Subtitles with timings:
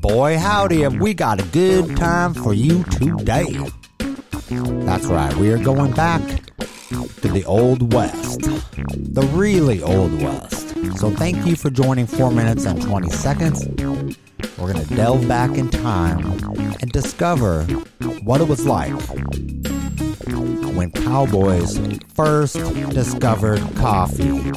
[0.00, 3.58] Boy, howdy, have we got a good time for you today.
[4.50, 6.20] That's right, we are going back
[6.90, 10.76] to the Old West, the really Old West.
[10.98, 13.66] So thank you for joining 4 minutes and 20 seconds.
[14.58, 16.18] We're going to delve back in time
[16.82, 17.64] and discover
[18.24, 18.92] what it was like
[20.78, 21.76] when cowboys
[22.14, 22.54] first
[22.90, 24.52] discovered coffee.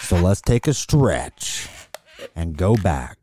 [0.00, 1.68] So let's take a stretch
[2.34, 3.18] and go back.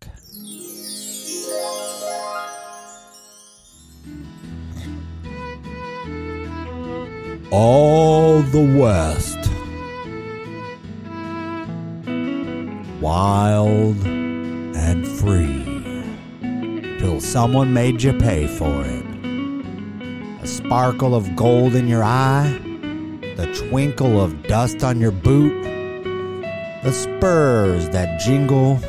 [7.49, 9.39] All the West.
[13.01, 15.76] Wild and free.
[16.99, 19.05] Till someone made you pay for it.
[20.41, 22.59] A sparkle of gold in your eye.
[23.35, 25.63] The twinkle of dust on your boot.
[26.83, 28.79] The spurs that jingle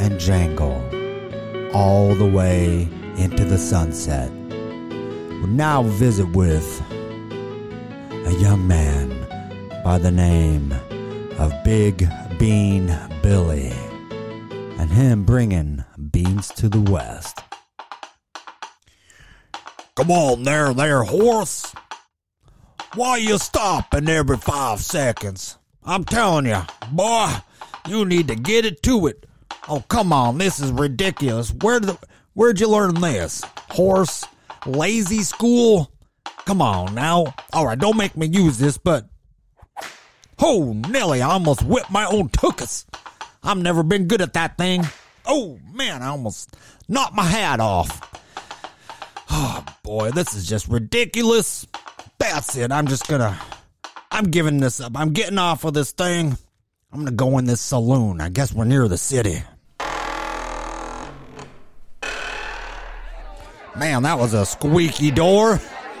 [0.00, 0.82] and jangle
[1.74, 4.30] all the way into the sunset.
[4.30, 6.80] We'll now visit with
[8.10, 9.10] a young man
[9.84, 10.72] by the name
[11.38, 12.08] of Big
[12.38, 13.72] Bean Billy,
[14.78, 15.84] and him bringing
[16.14, 17.40] beans to the West.
[19.96, 21.74] Come on there, there, horse.
[22.94, 25.58] Why you stopping every five seconds?
[25.82, 27.32] I'm telling you, boy,
[27.88, 29.26] you need to get it to it.
[29.68, 31.52] Oh, come on, this is ridiculous.
[31.52, 31.98] Where the,
[32.34, 33.42] where'd you learn this?
[33.70, 34.24] Horse,
[34.66, 35.90] lazy school?
[36.46, 37.34] Come on now.
[37.52, 39.08] All right, don't make me use this, but.
[40.38, 42.86] Oh, Nelly, I almost whipped my own tuchus.
[43.42, 44.84] I've never been good at that thing.
[45.26, 46.56] Oh, man, I almost
[46.88, 48.00] knocked my hat off.
[49.30, 51.66] Oh, boy, this is just ridiculous.
[52.18, 52.70] That's it.
[52.70, 53.38] I'm just gonna.
[54.10, 54.92] I'm giving this up.
[54.94, 56.36] I'm getting off of this thing.
[56.92, 58.20] I'm gonna go in this saloon.
[58.20, 59.42] I guess we're near the city.
[63.76, 65.60] Man, that was a squeaky door.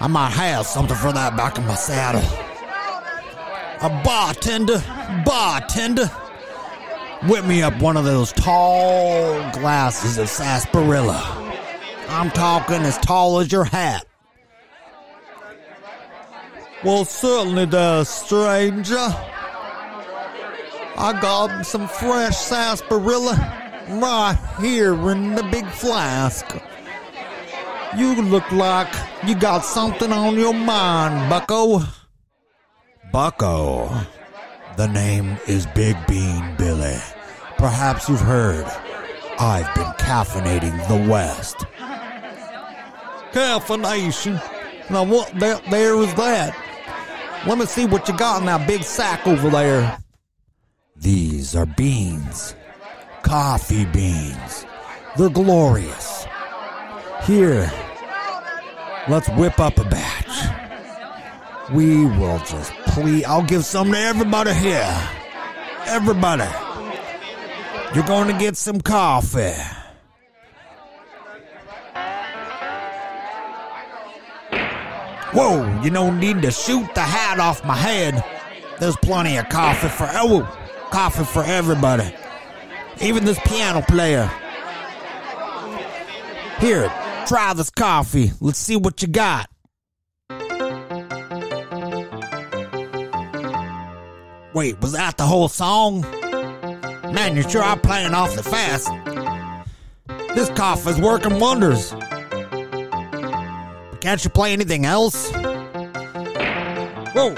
[0.00, 2.20] I might have something for that back in my saddle.
[3.82, 4.82] A bartender,
[5.24, 6.10] bartender,
[7.28, 11.20] whip me up one of those tall glasses of sarsaparilla.
[12.08, 14.06] I'm talking as tall as your hat.
[16.82, 19.14] Well, certainly there, stranger.
[20.96, 23.34] I got some fresh sarsaparilla
[23.88, 26.46] right here in the big flask.
[27.96, 28.92] You look like
[29.26, 31.82] you got something on your mind, bucko.
[33.12, 33.90] Bucko.
[34.76, 36.96] The name is Big Bean Billy.
[37.58, 38.64] Perhaps you've heard.
[39.38, 41.58] I've been caffeinating the West.
[43.32, 44.40] Caffeination?
[44.90, 46.56] Now what the, there is that?
[47.46, 49.98] Let me see what you got in that big sack over there.
[50.96, 52.54] These are beans.
[53.22, 54.66] Coffee beans.
[55.16, 56.26] They're glorious.
[57.24, 57.70] Here,
[59.08, 60.69] let's whip up a batch.
[61.72, 63.24] We will just please.
[63.24, 65.08] I'll give some to everybody here.
[65.86, 66.48] Everybody.
[67.94, 69.54] You're going to get some coffee.
[75.32, 78.24] Whoa, you don't need to shoot the hat off my head.
[78.80, 80.42] There's plenty of coffee for oh,
[80.90, 82.12] coffee for everybody.
[83.00, 84.28] Even this piano player.
[86.58, 86.92] Here,
[87.26, 88.32] try this coffee.
[88.40, 89.49] Let's see what you got.
[94.52, 96.00] Wait, was that the whole song?
[97.12, 98.88] Man, you sure are playing awfully fast.
[100.34, 101.92] This cough is working wonders.
[104.00, 105.30] Can't you play anything else?
[107.12, 107.34] Whoa.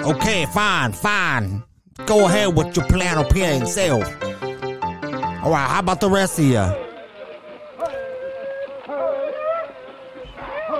[0.00, 1.62] Okay, fine, fine.
[2.06, 4.04] Go ahead with your piano playing self.
[4.22, 6.62] Alright, how about the rest of you?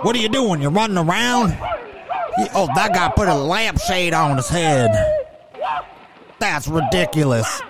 [0.00, 0.62] What are you doing?
[0.62, 1.56] You're running around?
[2.54, 5.21] Oh, that guy put a lampshade on his head.
[6.42, 7.62] That's ridiculous.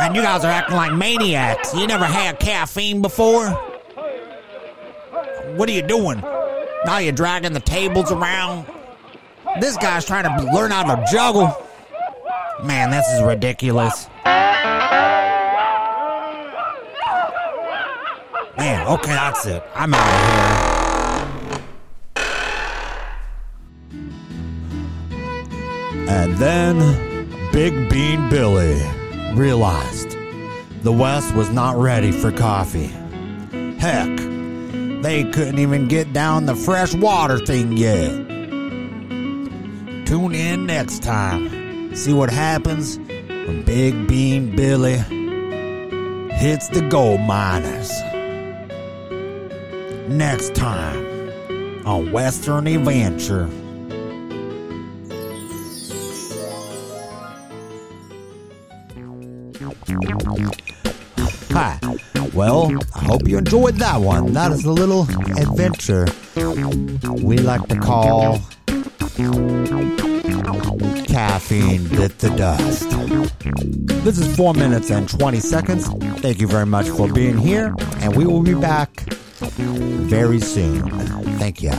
[0.00, 1.72] And you guys are acting like maniacs.
[1.72, 3.50] You never had caffeine before?
[5.54, 6.20] What are you doing?
[6.84, 8.66] Now you're dragging the tables around?
[9.60, 11.56] This guy's trying to learn how to juggle.
[12.64, 14.08] Man, this is ridiculous.
[18.56, 19.62] Man, okay, that's it.
[19.76, 20.28] I'm out of here.
[26.08, 27.07] And then
[27.52, 28.80] Big Bean Billy
[29.34, 30.16] realized
[30.82, 32.90] the West was not ready for coffee.
[33.78, 34.16] Heck,
[35.02, 38.10] They couldn't even get down the fresh water thing yet.
[40.06, 41.94] Tune in next time.
[41.94, 44.98] See what happens when Big Bean Billy
[46.32, 47.90] hits the gold miners.
[50.08, 53.48] Next time on Western Adventure.
[61.50, 61.80] Hi.
[62.32, 64.32] Well, I hope you enjoyed that one.
[64.32, 65.02] That is a little
[65.36, 66.06] adventure
[67.20, 68.38] we like to call
[71.06, 72.88] Caffeine Bit the Dust.
[74.04, 75.88] This is 4 minutes and 20 seconds.
[76.20, 78.90] Thank you very much for being here, and we will be back
[79.40, 80.88] very soon.
[81.38, 81.72] Thank you.